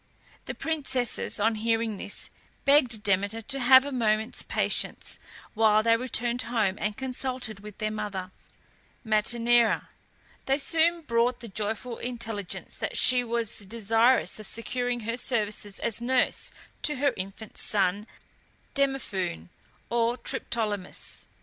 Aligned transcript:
The 0.45 0.55
princesses, 0.55 1.39
on 1.39 1.53
hearing 1.61 1.97
this, 1.97 2.31
begged 2.65 3.03
Demeter 3.03 3.39
to 3.43 3.59
have 3.59 3.85
a 3.85 3.91
moment's 3.91 4.41
patience 4.41 5.19
while 5.53 5.83
they 5.83 5.95
returned 5.95 6.41
home 6.41 6.73
and 6.79 6.97
consulted 6.97 7.57
their 7.59 7.91
mother, 7.91 8.31
Metaneira. 9.05 9.89
They 10.47 10.57
soon 10.57 11.01
brought 11.03 11.39
the 11.39 11.47
joyful 11.47 11.99
intelligence 11.99 12.73
that 12.77 12.97
she 12.97 13.23
was 13.23 13.59
desirous 13.59 14.39
of 14.39 14.47
securing 14.47 15.01
her 15.01 15.17
services 15.17 15.77
as 15.77 16.01
nurse 16.01 16.51
to 16.81 16.95
her 16.95 17.13
infant 17.15 17.55
son 17.59 18.07
Demophoon, 18.73 19.49
or 19.91 20.17
Triptolemus. 20.17 21.27